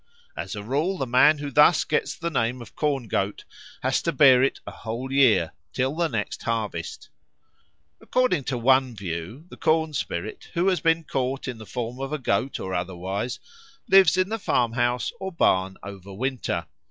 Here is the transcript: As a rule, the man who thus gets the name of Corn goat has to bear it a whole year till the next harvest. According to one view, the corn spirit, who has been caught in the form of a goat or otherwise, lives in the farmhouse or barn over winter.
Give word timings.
As 0.35 0.55
a 0.55 0.63
rule, 0.63 0.97
the 0.97 1.05
man 1.05 1.37
who 1.37 1.51
thus 1.51 1.83
gets 1.83 2.15
the 2.15 2.31
name 2.31 2.59
of 2.59 2.75
Corn 2.75 3.07
goat 3.07 3.43
has 3.83 4.01
to 4.01 4.11
bear 4.11 4.41
it 4.41 4.59
a 4.65 4.71
whole 4.71 5.11
year 5.11 5.51
till 5.73 5.95
the 5.95 6.07
next 6.07 6.41
harvest. 6.41 7.09
According 8.01 8.45
to 8.45 8.57
one 8.57 8.95
view, 8.95 9.45
the 9.49 9.57
corn 9.57 9.93
spirit, 9.93 10.49
who 10.55 10.69
has 10.69 10.79
been 10.79 11.03
caught 11.03 11.47
in 11.47 11.59
the 11.59 11.67
form 11.67 11.99
of 11.99 12.11
a 12.11 12.17
goat 12.17 12.59
or 12.59 12.73
otherwise, 12.73 13.39
lives 13.87 14.17
in 14.17 14.29
the 14.29 14.39
farmhouse 14.39 15.11
or 15.19 15.31
barn 15.31 15.77
over 15.83 16.11
winter. 16.11 16.65